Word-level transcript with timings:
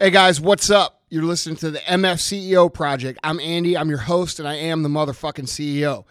Hey 0.00 0.10
guys, 0.10 0.40
what's 0.40 0.70
up? 0.70 1.02
You're 1.08 1.22
listening 1.22 1.56
to 1.56 1.70
the 1.70 1.78
MF 1.78 2.16
CEO 2.16 2.72
Project. 2.72 3.20
I'm 3.22 3.38
Andy. 3.38 3.76
I'm 3.76 3.90
your 3.90 3.98
host, 3.98 4.40
and 4.40 4.48
I 4.48 4.56
am 4.56 4.82
the 4.82 4.88
motherfucking 4.88 5.46
CEO. 5.46 6.04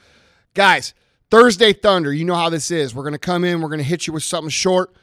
Guys, 0.54 0.94
Thursday 1.30 1.74
Thunder. 1.74 2.14
You 2.14 2.24
know 2.24 2.36
how 2.36 2.50
this 2.50 2.72
is. 2.72 2.96
We're 2.96 3.04
gonna 3.04 3.18
come 3.18 3.44
in. 3.44 3.60
We're 3.60 3.70
gonna 3.70 3.84
hit 3.84 4.08
you 4.08 4.14
with 4.14 4.24
something 4.24 4.50
short, 4.50 4.96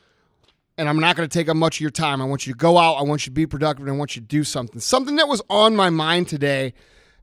and 0.79 0.89
I'm 0.89 0.99
not 0.99 1.17
gonna 1.17 1.29
take 1.29 1.49
up 1.49 1.57
much 1.57 1.77
of 1.77 1.81
your 1.81 1.91
time. 1.91 2.21
I 2.21 2.25
want 2.25 2.47
you 2.47 2.53
to 2.53 2.57
go 2.57 2.79
out. 2.79 2.95
I 2.95 3.03
want 3.03 3.27
you 3.27 3.31
to 3.31 3.35
be 3.35 3.47
productive. 3.47 3.87
And 3.87 3.95
I 3.95 3.99
want 3.99 4.17
you 4.17 4.23
to 4.23 4.29
do 4.29 4.45
something. 4.45 4.81
Something 4.81 5.17
that 5.17 5.29
was 5.29 5.43
on 5.49 5.75
my 5.75 5.91
mind 5.91 6.29
today, 6.29 6.75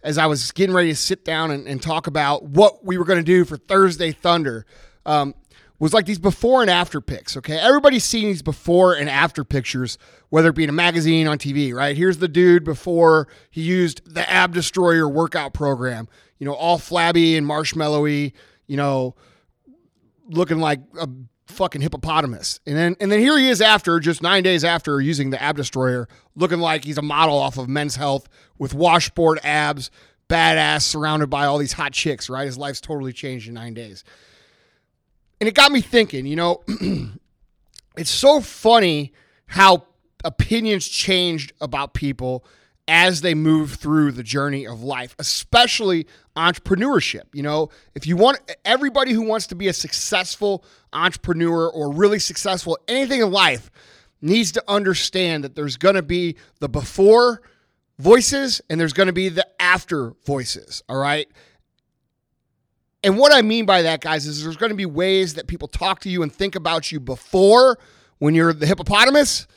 as 0.04 0.18
I 0.18 0.26
was 0.26 0.52
getting 0.52 0.76
ready 0.76 0.90
to 0.90 0.96
sit 0.96 1.24
down 1.24 1.52
and, 1.52 1.68
and 1.68 1.82
talk 1.82 2.08
about 2.08 2.44
what 2.44 2.84
we 2.84 2.98
were 2.98 3.06
gonna 3.06 3.24
do 3.24 3.46
for 3.46 3.58
Thursday 3.58 4.12
Thunder. 4.12 4.66
Um, 5.06 5.36
was 5.80 5.94
like 5.94 6.06
these 6.06 6.20
before 6.20 6.62
and 6.62 6.72
after 6.72 7.02
pics. 7.02 7.36
Okay, 7.36 7.58
everybody's 7.58 8.06
seen 8.06 8.28
these 8.28 8.42
before 8.42 8.94
and 8.94 9.10
after 9.10 9.44
pictures, 9.44 9.98
whether 10.30 10.50
it 10.50 10.56
be 10.56 10.64
in 10.64 10.70
a 10.70 10.74
magazine 10.74 11.28
on 11.28 11.38
TV. 11.38 11.74
Right 11.74 11.98
here's 11.98 12.20
the 12.20 12.30
dude 12.30 12.64
before 12.64 13.28
he 13.52 13.62
used 13.62 14.02
the 14.06 14.28
Ab 14.30 14.54
Destroyer 14.54 15.10
workout 15.10 15.54
program. 15.54 16.08
You 16.40 16.46
know, 16.46 16.54
all 16.54 16.78
flabby 16.78 17.36
and 17.36 17.46
marshmallowy. 17.46 18.32
You 18.66 18.78
know, 18.78 19.16
looking 20.30 20.60
like 20.60 20.80
a 20.98 21.08
fucking 21.54 21.82
hippopotamus. 21.82 22.60
And 22.66 22.76
then 22.76 22.96
and 23.00 23.12
then 23.12 23.20
here 23.20 23.38
he 23.38 23.50
is 23.50 23.62
after 23.62 24.00
just 24.00 24.22
nine 24.22 24.44
days 24.44 24.64
after 24.64 25.00
using 25.00 25.30
the 25.30 25.42
Ab 25.42 25.56
Destroyer, 25.56 26.08
looking 26.36 26.60
like 26.60 26.84
he's 26.84 26.98
a 26.98 27.02
model 27.02 27.38
off 27.38 27.58
of 27.58 27.70
Men's 27.70 27.96
Health 27.96 28.28
with 28.58 28.74
washboard 28.74 29.40
abs, 29.44 29.92
badass, 30.30 30.82
surrounded 30.82 31.30
by 31.30 31.46
all 31.46 31.58
these 31.58 31.74
hot 31.74 31.94
chicks. 31.94 32.30
Right, 32.30 32.46
his 32.46 32.58
life's 32.58 32.82
totally 32.82 33.14
changed 33.14 33.48
in 33.48 33.54
nine 33.54 33.74
days 33.74 34.04
and 35.44 35.50
it 35.50 35.56
got 35.56 35.74
me 35.74 35.82
thinking, 35.82 36.26
you 36.26 36.38
know, 36.38 36.62
it's 37.98 38.10
so 38.10 38.40
funny 38.40 39.12
how 39.48 39.86
opinions 40.24 40.88
changed 40.88 41.52
about 41.60 41.94
people 41.94 42.46
as 42.88 43.22
they 43.22 43.34
move 43.34 43.76
through 43.76 44.12
the 44.12 44.24
journey 44.24 44.68
of 44.68 44.84
life, 44.84 45.16
especially 45.20 46.06
entrepreneurship. 46.36 47.24
You 47.34 47.44
know, 47.44 47.70
if 47.96 48.06
you 48.06 48.18
want 48.18 48.40
everybody 48.66 49.14
who 49.14 49.22
wants 49.22 49.48
to 49.48 49.56
be 49.56 49.68
a 49.68 49.74
successful 49.74 50.64
entrepreneur 50.92 51.70
or 51.70 51.94
really 51.94 52.20
successful 52.20 52.78
anything 52.88 53.22
in 53.22 53.32
life 53.32 53.72
needs 54.22 54.52
to 54.54 54.64
understand 54.68 55.44
that 55.44 55.56
there's 55.56 55.78
going 55.78 55.96
to 55.96 56.02
be 56.02 56.36
the 56.60 56.70
before 56.70 57.42
voices 58.00 58.62
and 58.70 58.80
there's 58.80 58.94
going 58.94 59.08
to 59.08 59.14
be 59.14 59.30
the 59.30 59.48
after 59.62 60.14
voices, 60.26 60.84
all 60.90 60.98
right? 60.98 61.28
And 63.04 63.18
what 63.18 63.34
I 63.34 63.42
mean 63.42 63.66
by 63.66 63.82
that, 63.82 64.02
guys, 64.02 64.26
is 64.26 64.44
there's 64.44 64.56
going 64.56 64.72
to 64.72 64.76
be 64.78 64.86
ways 64.86 65.34
that 65.34 65.48
people 65.48 65.68
talk 65.68 66.00
to 66.02 66.10
you 66.10 66.24
and 66.24 66.32
think 66.32 66.56
about 66.56 66.92
you 66.92 67.00
before 67.00 67.78
when 68.20 68.34
you're 68.34 68.54
the 68.54 68.66
hippopotamus, 68.66 69.48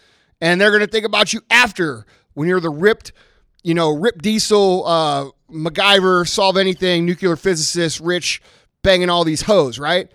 and 0.41 0.61
they're 0.61 0.71
going 0.71 0.81
to 0.81 0.89
think 0.89 1.07
about 1.07 1.33
you 1.33 1.41
after 1.49 2.05
when 2.37 2.49
you're 2.49 2.61
the 2.61 2.71
ripped, 2.71 3.13
you 3.65 3.73
know, 3.73 3.97
Rip 3.97 4.21
Diesel, 4.21 4.87
uh, 4.87 5.31
MacGyver, 5.51 6.29
solve 6.29 6.59
anything, 6.59 7.07
nuclear 7.07 7.35
physicist, 7.35 7.99
rich, 7.99 8.43
banging 8.83 9.09
all 9.09 9.25
these 9.25 9.43
hoes, 9.43 9.79
right? 9.79 10.13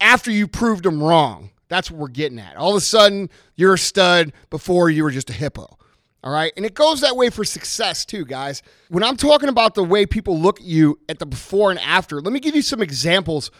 After 0.00 0.30
you 0.30 0.48
proved 0.48 0.84
them 0.84 1.02
wrong. 1.02 1.50
That's 1.68 1.90
what 1.90 2.00
we're 2.00 2.08
getting 2.08 2.38
at. 2.38 2.56
All 2.56 2.70
of 2.70 2.76
a 2.76 2.80
sudden, 2.80 3.28
you're 3.56 3.74
a 3.74 3.78
stud 3.78 4.32
before 4.48 4.88
you 4.88 5.02
were 5.02 5.10
just 5.10 5.28
a 5.28 5.34
hippo. 5.34 5.76
All 6.22 6.32
right. 6.32 6.52
And 6.56 6.64
it 6.64 6.72
goes 6.72 7.02
that 7.02 7.14
way 7.14 7.28
for 7.28 7.44
success 7.44 8.06
too, 8.06 8.24
guys. 8.24 8.62
When 8.88 9.04
I'm 9.04 9.18
talking 9.18 9.50
about 9.50 9.74
the 9.74 9.84
way 9.84 10.06
people 10.06 10.40
look 10.40 10.60
at 10.60 10.66
you 10.66 10.98
at 11.10 11.18
the 11.18 11.26
before 11.26 11.70
and 11.70 11.80
after, 11.80 12.22
let 12.22 12.32
me 12.32 12.40
give 12.40 12.54
you 12.54 12.62
some 12.62 12.80
examples 12.80 13.50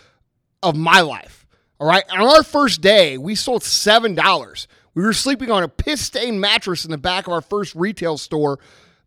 of 0.62 0.74
my 0.74 1.02
life. 1.02 1.46
All 1.78 1.86
right. 1.86 2.04
On 2.10 2.20
our 2.20 2.42
first 2.42 2.80
day, 2.80 3.18
we 3.18 3.34
sold 3.34 3.62
$7. 3.62 4.66
We 4.94 5.02
were 5.02 5.12
sleeping 5.12 5.50
on 5.50 5.62
a 5.62 5.68
piss 5.68 6.00
stained 6.00 6.40
mattress 6.40 6.84
in 6.84 6.90
the 6.90 6.98
back 6.98 7.26
of 7.26 7.32
our 7.32 7.40
first 7.40 7.74
retail 7.74 8.16
store 8.16 8.58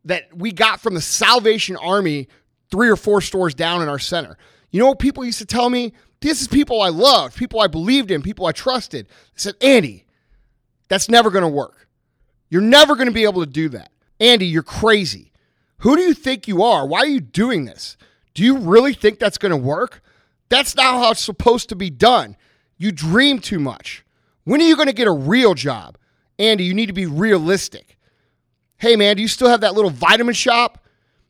that 0.05 0.35
we 0.35 0.51
got 0.51 0.81
from 0.81 0.93
the 0.93 1.01
Salvation 1.01 1.77
Army 1.77 2.27
three 2.69 2.89
or 2.89 2.95
four 2.95 3.21
stores 3.21 3.55
down 3.55 3.81
in 3.81 3.87
our 3.87 3.99
center. 3.99 4.37
You 4.71 4.79
know 4.79 4.87
what 4.87 4.99
people 4.99 5.23
used 5.23 5.39
to 5.39 5.45
tell 5.45 5.69
me? 5.69 5.93
This 6.19 6.41
is 6.41 6.47
people 6.47 6.81
I 6.81 6.89
loved, 6.89 7.37
people 7.37 7.61
I 7.61 7.67
believed 7.67 8.11
in, 8.11 8.21
people 8.21 8.45
I 8.45 8.51
trusted. 8.51 9.07
They 9.07 9.13
said, 9.35 9.55
Andy, 9.61 10.05
that's 10.89 11.09
never 11.09 11.29
going 11.29 11.43
to 11.43 11.47
work. 11.47 11.87
You're 12.49 12.61
never 12.61 12.95
going 12.95 13.07
to 13.07 13.13
be 13.13 13.23
able 13.23 13.45
to 13.45 13.51
do 13.51 13.69
that. 13.69 13.91
Andy, 14.19 14.47
you're 14.47 14.63
crazy. 14.63 15.31
Who 15.79 15.95
do 15.95 16.01
you 16.01 16.13
think 16.13 16.47
you 16.47 16.63
are? 16.63 16.87
Why 16.87 16.99
are 16.99 17.07
you 17.07 17.19
doing 17.19 17.65
this? 17.65 17.97
Do 18.33 18.43
you 18.43 18.57
really 18.57 18.93
think 18.93 19.19
that's 19.19 19.37
going 19.37 19.51
to 19.51 19.57
work? 19.57 20.01
That's 20.49 20.75
not 20.75 20.95
how 20.95 21.11
it's 21.11 21.21
supposed 21.21 21.69
to 21.69 21.75
be 21.75 21.89
done. 21.89 22.35
You 22.77 22.91
dream 22.91 23.39
too 23.39 23.59
much. 23.59 24.03
When 24.47 24.61
are 24.61 24.63
you 24.63 24.77
going 24.77 24.87
to 24.87 24.93
get 24.93 25.09
a 25.09 25.11
real 25.11 25.55
job? 25.55 25.97
Andy, 26.39 26.63
you 26.63 26.73
need 26.73 26.85
to 26.85 26.93
be 26.93 27.05
realistic. 27.05 27.97
Hey, 28.77 28.95
man, 28.95 29.17
do 29.17 29.21
you 29.21 29.27
still 29.27 29.49
have 29.49 29.59
that 29.59 29.73
little 29.73 29.89
vitamin 29.89 30.35
shop? 30.35 30.85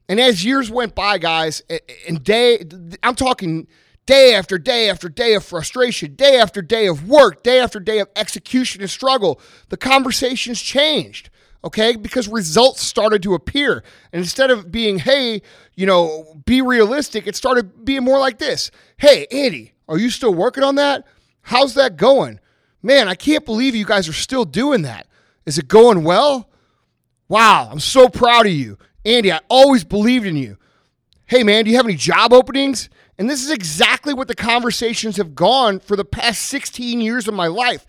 And 0.07 0.19
as 0.19 0.45
years 0.45 0.69
went 0.69 0.93
by, 0.93 1.17
guys, 1.17 1.63
and 2.07 2.23
day, 2.23 2.63
I'm 3.01 3.15
talking 3.15 3.65
day 4.05 4.35
after 4.35 4.59
day 4.59 4.87
after 4.87 5.09
day 5.09 5.33
of 5.33 5.43
frustration, 5.43 6.13
day 6.13 6.37
after 6.37 6.61
day 6.61 6.85
of 6.85 7.09
work, 7.09 7.41
day 7.41 7.59
after 7.59 7.79
day 7.79 7.97
of 7.97 8.07
execution 8.15 8.81
and 8.81 8.89
struggle, 8.89 9.41
the 9.69 9.77
conversations 9.77 10.61
changed, 10.61 11.31
okay? 11.63 11.95
Because 11.95 12.27
results 12.27 12.83
started 12.83 13.23
to 13.23 13.33
appear. 13.33 13.83
And 14.13 14.19
instead 14.19 14.51
of 14.51 14.71
being, 14.71 14.99
hey, 14.99 15.41
you 15.73 15.87
know, 15.87 16.39
be 16.45 16.61
realistic, 16.61 17.25
it 17.25 17.35
started 17.35 17.83
being 17.83 18.03
more 18.03 18.19
like 18.19 18.37
this 18.37 18.69
Hey, 18.97 19.25
Andy, 19.31 19.73
are 19.89 19.97
you 19.97 20.11
still 20.11 20.35
working 20.35 20.63
on 20.63 20.75
that? 20.75 21.03
How's 21.41 21.73
that 21.73 21.97
going? 21.97 22.39
Man, 22.87 23.09
I 23.09 23.15
can't 23.15 23.43
believe 23.43 23.75
you 23.75 23.83
guys 23.83 24.07
are 24.07 24.13
still 24.13 24.45
doing 24.45 24.83
that. 24.83 25.07
Is 25.45 25.57
it 25.57 25.67
going 25.67 26.05
well? 26.05 26.49
Wow, 27.27 27.67
I'm 27.69 27.81
so 27.81 28.07
proud 28.07 28.45
of 28.45 28.53
you. 28.53 28.77
Andy, 29.03 29.29
I 29.29 29.41
always 29.49 29.83
believed 29.83 30.25
in 30.25 30.37
you. 30.37 30.57
Hey, 31.25 31.43
man, 31.43 31.65
do 31.65 31.71
you 31.71 31.75
have 31.75 31.85
any 31.85 31.97
job 31.97 32.31
openings? 32.31 32.89
And 33.17 33.29
this 33.29 33.43
is 33.43 33.51
exactly 33.51 34.13
what 34.13 34.29
the 34.29 34.35
conversations 34.35 35.17
have 35.17 35.35
gone 35.35 35.81
for 35.81 35.97
the 35.97 36.05
past 36.05 36.43
16 36.43 37.01
years 37.01 37.27
of 37.27 37.33
my 37.33 37.47
life. 37.47 37.85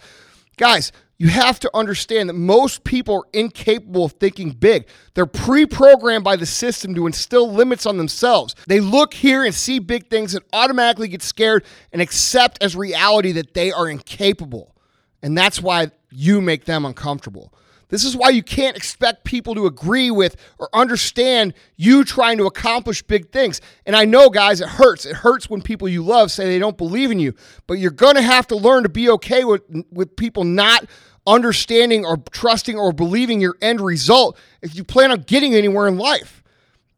Guys, 0.56 0.90
you 1.16 1.28
have 1.28 1.60
to 1.60 1.70
understand 1.74 2.28
that 2.28 2.34
most 2.34 2.82
people 2.82 3.18
are 3.18 3.28
incapable 3.32 4.06
of 4.06 4.14
thinking 4.14 4.50
big. 4.50 4.88
They're 5.14 5.26
pre 5.26 5.64
programmed 5.64 6.24
by 6.24 6.34
the 6.34 6.44
system 6.44 6.96
to 6.96 7.06
instill 7.06 7.48
limits 7.48 7.86
on 7.86 7.98
themselves. 7.98 8.56
They 8.66 8.80
look 8.80 9.14
here 9.14 9.44
and 9.44 9.54
see 9.54 9.78
big 9.78 10.10
things 10.10 10.34
and 10.34 10.44
automatically 10.52 11.06
get 11.06 11.22
scared 11.22 11.64
and 11.92 12.02
accept 12.02 12.60
as 12.60 12.74
reality 12.74 13.30
that 13.30 13.54
they 13.54 13.70
are 13.70 13.88
incapable. 13.88 14.74
And 15.22 15.36
that's 15.36 15.60
why 15.60 15.90
you 16.10 16.40
make 16.40 16.64
them 16.64 16.84
uncomfortable. 16.84 17.52
This 17.88 18.04
is 18.04 18.14
why 18.16 18.28
you 18.30 18.42
can't 18.42 18.76
expect 18.76 19.24
people 19.24 19.54
to 19.54 19.66
agree 19.66 20.10
with 20.10 20.36
or 20.58 20.68
understand 20.74 21.54
you 21.76 22.04
trying 22.04 22.36
to 22.38 22.44
accomplish 22.44 23.02
big 23.02 23.30
things. 23.30 23.60
And 23.86 23.96
I 23.96 24.04
know, 24.04 24.28
guys, 24.28 24.60
it 24.60 24.68
hurts. 24.68 25.06
It 25.06 25.16
hurts 25.16 25.48
when 25.48 25.62
people 25.62 25.88
you 25.88 26.02
love 26.02 26.30
say 26.30 26.44
they 26.44 26.58
don't 26.58 26.76
believe 26.76 27.10
in 27.10 27.18
you. 27.18 27.34
But 27.66 27.74
you're 27.74 27.90
going 27.90 28.16
to 28.16 28.22
have 28.22 28.46
to 28.48 28.56
learn 28.56 28.82
to 28.82 28.90
be 28.90 29.08
okay 29.10 29.44
with, 29.44 29.62
with 29.90 30.16
people 30.16 30.44
not 30.44 30.84
understanding 31.26 32.04
or 32.04 32.18
trusting 32.30 32.78
or 32.78 32.92
believing 32.92 33.40
your 33.40 33.56
end 33.62 33.80
result 33.80 34.38
if 34.62 34.74
you 34.74 34.84
plan 34.84 35.10
on 35.10 35.22
getting 35.22 35.54
anywhere 35.54 35.88
in 35.88 35.96
life. 35.96 36.42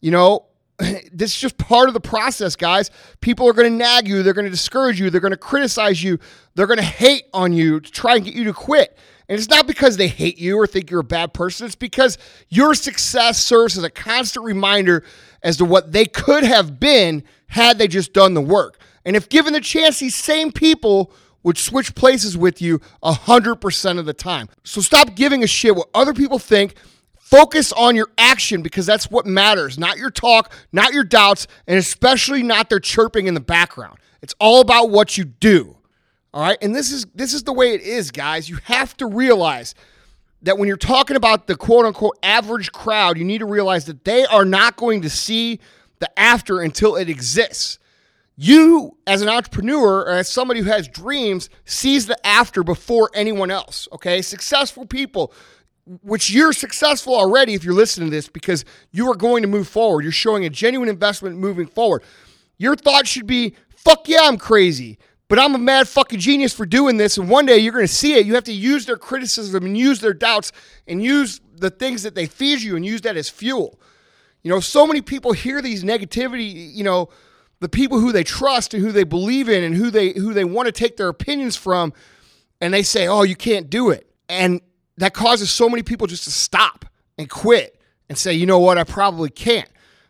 You 0.01 0.11
know, 0.11 0.47
this 1.13 1.35
is 1.35 1.41
just 1.41 1.59
part 1.59 1.89
of 1.89 1.95
the 1.95 2.01
process, 2.01 2.57
guys. 2.57 2.91
People 3.21 3.49
are 3.49 3.53
going 3.53 3.71
to 3.71 3.77
nag 3.77 4.09
you, 4.09 4.23
they're 4.23 4.33
going 4.33 4.47
to 4.47 4.51
discourage 4.51 5.01
you, 5.01 5.11
they're 5.11 5.21
going 5.21 5.33
to 5.33 5.37
criticize 5.37 6.03
you, 6.03 6.19
they're 6.55 6.67
going 6.67 6.79
to 6.79 6.83
hate 6.83 7.25
on 7.33 7.53
you 7.53 7.81
to 7.81 7.91
try 7.91 8.17
and 8.17 8.25
get 8.25 8.35
you 8.35 8.45
to 8.45 8.53
quit. 8.53 8.97
And 9.29 9.39
it's 9.39 9.49
not 9.49 9.67
because 9.69 9.97
they 9.97 10.09
hate 10.09 10.39
you 10.39 10.59
or 10.59 10.67
think 10.67 10.91
you're 10.91 11.01
a 11.01 11.05
bad 11.05 11.33
person. 11.33 11.65
It's 11.65 11.77
because 11.77 12.19
your 12.49 12.75
success 12.75 13.41
serves 13.41 13.79
as 13.79 13.85
a 13.85 13.91
constant 13.91 14.45
reminder 14.45 15.05
as 15.43 15.57
to 15.59 15.65
what 15.65 15.93
they 15.93 16.05
could 16.05 16.43
have 16.43 16.81
been 16.81 17.23
had 17.47 17.79
they 17.79 17.87
just 17.87 18.13
done 18.13 18.35
the 18.35 18.41
work. 18.41 18.81
And 19.05 19.15
if 19.15 19.29
given 19.29 19.53
the 19.53 19.61
chance, 19.61 20.01
these 20.01 20.17
same 20.17 20.51
people 20.51 21.13
would 21.43 21.57
switch 21.57 21.95
places 21.95 22.37
with 22.37 22.61
you 22.61 22.81
100% 23.03 23.99
of 23.99 24.05
the 24.05 24.13
time. 24.13 24.49
So 24.65 24.81
stop 24.81 25.15
giving 25.15 25.43
a 25.43 25.47
shit 25.47 25.77
what 25.77 25.89
other 25.95 26.13
people 26.13 26.39
think. 26.39 26.75
Focus 27.31 27.73
on 27.73 27.95
your 27.95 28.09
action 28.19 28.61
because 28.61 28.87
that's 28.87 29.09
what 29.09 29.25
matters, 29.25 29.79
not 29.79 29.97
your 29.99 30.11
talk, 30.11 30.53
not 30.73 30.93
your 30.93 31.05
doubts, 31.05 31.47
and 31.69 31.79
especially 31.79 32.43
not 32.43 32.69
their 32.69 32.81
chirping 32.81 33.29
in 33.29 33.35
the 33.35 33.41
background. 33.41 33.99
It's 34.21 34.35
all 34.41 34.61
about 34.61 34.91
what 34.91 35.17
you 35.17 35.25
do. 35.25 35.77
All 36.35 36.43
right. 36.43 36.59
And 36.61 36.75
this 36.75 36.91
is 36.91 37.07
this 37.15 37.33
is 37.33 37.45
the 37.45 37.53
way 37.53 37.73
it 37.73 37.83
is, 37.83 38.11
guys. 38.11 38.49
You 38.49 38.59
have 38.65 38.97
to 38.97 39.07
realize 39.07 39.75
that 40.43 40.59
when 40.59 40.67
you're 40.67 40.77
talking 40.77 41.17
about 41.17 41.47
the 41.47 41.57
quote 41.57 41.87
unquote 41.87 42.19
average 42.23 42.73
crowd, 42.73 43.17
you 43.17 43.25
need 43.25 43.39
to 43.39 43.47
realize 43.47 43.85
that 43.87 44.05
they 44.05 44.25
are 44.27 44.45
not 44.45 44.77
going 44.77 45.03
to 45.03 45.11
see 45.11 45.61
the 46.01 46.19
after 46.19 46.61
until 46.61 46.97
it 46.97 47.09
exists. 47.09 47.79
You, 48.37 48.97
as 49.07 49.23
an 49.23 49.29
entrepreneur 49.29 50.01
or 50.01 50.13
as 50.13 50.29
somebody 50.29 50.61
who 50.61 50.71
has 50.71 50.89
dreams, 50.89 51.51
sees 51.65 52.07
the 52.07 52.27
after 52.27 52.65
before 52.65 53.11
anyone 53.15 53.51
else. 53.51 53.87
Okay. 53.93 54.23
Successful 54.23 54.87
people, 54.87 55.33
which 56.03 56.31
you're 56.31 56.53
successful 56.53 57.15
already 57.15 57.55
if 57.55 57.65
you're 57.65 57.75
listening 57.75 58.11
to 58.11 58.17
this 58.17 58.29
because 58.29 58.65
you 58.93 59.11
are 59.11 59.17
going 59.17 59.43
to 59.43 59.49
move 59.49 59.67
forward. 59.67 60.03
You're 60.03 60.13
showing 60.13 60.45
a 60.45 60.51
genuine 60.51 60.89
investment 60.89 61.37
moving 61.37 61.67
forward. 61.67 62.03
Your 62.59 62.77
thought 62.77 63.07
should 63.07 63.27
be, 63.27 63.55
fuck 63.75 64.09
yeah, 64.09 64.21
I'm 64.23 64.39
crazy, 64.39 64.99
but 65.29 65.39
I'm 65.39 65.55
a 65.55 65.59
mad 65.59 65.89
fucking 65.89 66.21
genius 66.21 66.53
for 66.53 66.67
doing 66.67 66.97
this. 66.97 67.17
And 67.17 67.29
one 67.29 67.47
day 67.47 67.59
you're 67.59 67.73
going 67.73 67.87
to 67.87 67.93
see 67.93 68.15
it. 68.15 68.27
You 68.27 68.35
have 68.35 68.45
to 68.45 68.53
use 68.53 68.87
their 68.87 68.97
criticism 68.97 69.65
and 69.65 69.77
use 69.77 70.01
their 70.01 70.15
doubts 70.15 70.53
and 70.87 71.03
use 71.03 71.41
the 71.57 71.71
things 71.71 72.03
that 72.05 72.15
they 72.15 72.27
feed 72.27 72.63
you 72.63 72.77
and 72.77 72.87
use 72.87 73.01
that 73.03 73.17
as 73.17 73.29
fuel. 73.29 73.81
You 74.43 74.51
know, 74.51 74.61
so 74.61 74.87
many 74.87 75.03
people 75.03 75.33
hear 75.33 75.61
these 75.61 75.85
negativity, 75.85 76.73
you 76.73 76.85
know, 76.85 77.09
the 77.61 77.69
people 77.69 77.99
who 77.99 78.13
they 78.13 78.25
trust 78.25 78.75
and 78.75 78.83
who 78.83 78.93
they 78.93 79.05
believe 79.05 79.49
in 79.49 79.63
and 79.63 79.75
who 79.75 79.91
they 79.91 80.13
who 80.13 80.33
they 80.33 80.45
want 80.45 80.67
to 80.67 80.73
take 80.73 80.97
their 80.97 81.09
opinions 81.09 81.57
from 81.57 81.93
and 82.61 82.73
they 82.73 82.83
say, 82.83 83.07
"Oh, 83.07 83.23
you 83.23 83.37
can't 83.37 83.69
do 83.69 83.91
it." 83.91 84.11
And 84.31 84.63
that 85.01 85.15
causes 85.15 85.51
so 85.51 85.69
many 85.69 85.83
people 85.83 86.07
just 86.07 86.25
to 86.25 86.31
stop 86.31 86.85
and 87.19 87.29
quit 87.29 87.81
and 88.09 88.17
say, 88.17 88.33
"You 88.33 88.47
know 88.47 88.59
what? 88.59 88.79
I 88.79 88.85
probably 88.85 89.31
can't." 89.31 89.69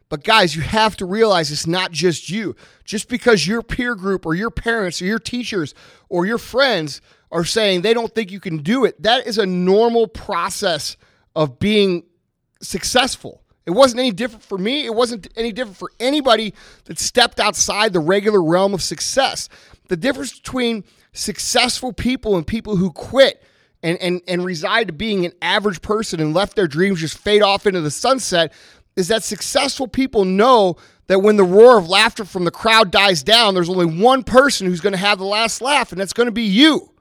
But 0.09 0.25
guys, 0.25 0.57
you 0.57 0.63
have 0.63 0.97
to 0.97 1.07
realize 1.07 1.53
it's 1.53 1.69
not 1.69 1.93
just 1.93 2.29
you. 2.29 2.57
Just 2.85 3.09
because 3.09 3.47
your 3.47 3.63
peer 3.63 3.95
group 3.95 4.27
or 4.27 4.35
your 4.35 4.51
parents 4.51 5.01
or 5.01 5.05
your 5.05 5.21
teachers 5.21 5.73
or 6.09 6.27
your 6.27 6.39
friends 6.39 7.01
are 7.31 7.45
saying 7.45 7.83
they 7.83 7.95
don't 7.95 8.13
think 8.13 8.33
you 8.33 8.41
can 8.41 8.59
do 8.59 8.85
it, 8.85 9.01
that 9.03 9.27
is 9.27 9.39
a 9.39 9.47
normal 9.47 10.09
process 10.09 10.97
of 11.37 11.61
being 11.61 12.03
successful. 12.61 13.43
It 13.67 13.71
wasn't 13.71 14.01
any 14.01 14.11
different 14.11 14.43
for 14.43 14.59
me. 14.59 14.85
It 14.85 14.95
wasn't 14.95 15.29
any 15.37 15.53
different 15.53 15.77
for 15.77 15.93
anybody 16.01 16.55
that 16.87 16.99
stepped 16.99 17.39
outside 17.39 17.93
the 17.93 18.01
regular 18.01 18.43
realm 18.43 18.75
of 18.75 18.83
success. 18.83 19.49
The 19.87 19.97
difference 19.97 20.37
between 20.37 20.83
successful 21.13 21.93
people 21.93 22.37
and 22.37 22.45
people 22.45 22.77
who 22.77 22.91
quit 22.91 23.45
and, 23.83 23.99
and, 23.99 24.21
and 24.29 24.45
reside 24.45 24.89
to 24.89 24.93
being 24.93 25.25
an 25.25 25.33
average 25.41 25.83
person 25.83 26.21
and 26.21 26.35
left 26.35 26.57
their 26.57 26.69
dreams 26.69 27.01
just 27.01 27.19
fade 27.19 27.43
off 27.43 27.67
into 27.67 27.81
the 27.81 27.91
sunset 27.91 28.53
is 28.97 29.09
that 29.09 29.23
successful 29.23 29.89
people 29.89 30.25
know 30.25 30.77
that 31.07 31.21
when 31.21 31.37
the 31.37 31.45
roar 31.45 31.79
of 31.79 31.89
laughter 31.89 32.25
from 32.25 32.45
the 32.45 32.51
crowd 32.51 32.91
dies 32.91 33.23
down, 33.23 33.55
there's 33.55 33.69
only 33.69 33.87
one 33.87 34.23
person 34.23 34.67
who's 34.67 34.81
going 34.81 34.93
to 34.93 34.99
have 34.99 35.19
the 35.19 35.25
last 35.25 35.61
laugh, 35.61 35.91
and 35.91 36.01
that's 36.01 36.13
going 36.13 36.27
to 36.27 36.33
be 36.33 36.43
you. 36.43 36.93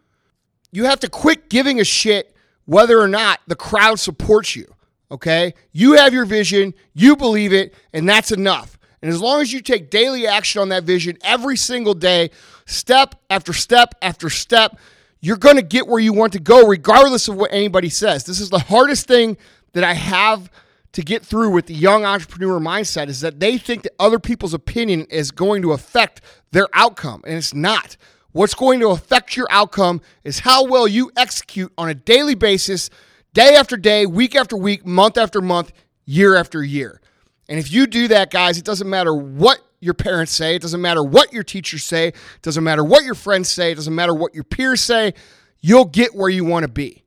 You 0.72 0.86
have 0.86 1.00
to 1.02 1.10
quit 1.10 1.50
giving 1.50 1.80
a 1.80 1.84
shit 1.84 2.36
whether 2.66 3.00
or 3.00 3.08
not 3.08 3.40
the 3.48 3.56
crowd 3.56 4.00
supports 4.00 4.56
you. 4.56 4.74
Okay? 5.12 5.54
You 5.72 5.94
have 5.94 6.14
your 6.14 6.26
vision, 6.26 6.74
you 6.94 7.16
believe 7.16 7.52
it, 7.52 7.74
and 7.94 8.08
that's 8.08 8.32
enough. 8.32 8.78
And 9.02 9.12
as 9.12 9.22
long 9.22 9.42
as 9.42 9.52
you 9.52 9.62
take 9.62 9.90
daily 9.90 10.28
action 10.28 10.62
on 10.62 10.70
that 10.70 10.84
vision 10.84 11.18
every 11.24 11.58
single 11.58 11.94
day, 11.94 12.32
step 12.66 13.16
after 13.30 13.54
step 13.54 13.96
after 14.02 14.30
step, 14.30 14.78
you're 15.22 15.38
going 15.38 15.58
to 15.58 15.62
get 15.62 15.88
where 15.88 16.00
you 16.00 16.14
want 16.14 16.34
to 16.34 16.40
go, 16.40 16.66
regardless 16.66 17.28
of 17.28 17.36
what 17.36 17.52
anybody 17.52 17.90
says. 17.90 18.24
This 18.24 18.40
is 18.40 18.50
the 18.50 18.60
hardest 18.60 19.08
thing 19.08 19.38
that 19.74 19.84
I 19.84 19.94
have 19.94 20.50
to 20.94 21.02
get 21.02 21.24
through 21.24 21.52
with 21.52 21.68
the 21.68 21.74
young 21.74 22.06
entrepreneur 22.06 22.60
mindset 22.60 23.08
is 23.08 23.22
that 23.22 23.40
they 23.40 23.58
think 23.58 23.84
that 23.84 23.94
other 24.00 24.20
people's 24.20 24.54
opinion 24.54 25.06
is 25.10 25.32
going 25.32 25.62
to 25.62 25.74
affect 25.74 26.22
their 26.52 26.68
outcome, 26.74 27.22
and 27.26 27.36
it's 27.36 27.54
not. 27.54 27.96
What's 28.32 28.54
going 28.54 28.80
to 28.80 28.90
affect 28.90 29.36
your 29.36 29.48
outcome 29.50 30.02
is 30.24 30.40
how 30.40 30.66
well 30.66 30.88
you 30.88 31.12
execute 31.18 31.72
on 31.78 31.90
a 31.90 31.94
daily 31.94 32.36
basis, 32.36 32.90
day 33.34 33.56
after 33.56 33.76
day, 33.78 34.06
week 34.06 34.36
after 34.36 34.56
week, 34.56 34.86
month 34.86 35.18
after 35.18 35.42
month, 35.42 35.72
year 36.06 36.36
after 36.36 36.64
year. 36.64 37.02
And 37.50 37.58
if 37.58 37.72
you 37.72 37.88
do 37.88 38.08
that, 38.10 38.30
guys, 38.30 38.60
it 38.60 38.64
doesn't 38.64 38.88
matter 38.88 39.14
what 39.14 39.60
your 39.82 39.96
parents 39.96 40.32
say, 40.32 40.56
it 40.56 40.62
doesn't 40.62 40.82
matter 40.82 41.04
what 41.04 41.34
your 41.34 41.44
teachers 41.44 41.84
say, 41.84 42.10
it 42.10 42.16
doesn't 42.44 42.64
matter 42.64 42.84
what 42.84 43.04
your 43.04 43.16
friends 43.16 43.50
say, 43.50 43.72
it 43.72 43.76
doesn't 43.76 43.96
matter 43.96 44.14
what 44.14 44.36
your 44.36 44.44
peers 44.44 44.82
say, 44.82 45.16
you'll 45.60 45.86
get 45.86 46.14
where 46.14 46.30
you 46.30 46.46
want 46.46 46.64
to 46.64 46.70
be. 46.70 47.04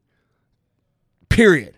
Period. 1.28 1.76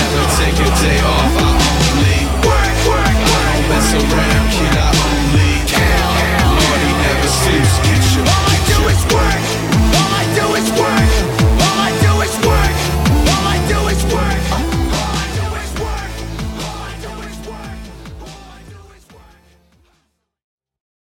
Never 0.00 0.26
take 0.36 0.56
day 0.56 1.00
off. 1.00 1.34
I 1.36 1.50
only 1.90 2.22
work, 2.46 2.76
work, 2.86 4.12
work. 4.16 4.29